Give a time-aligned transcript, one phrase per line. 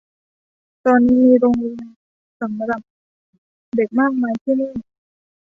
[0.85, 1.85] ตอนนี้มีโรงเรียน
[2.41, 2.81] สำหรับ
[3.75, 4.71] เด็กมากมายที่นี้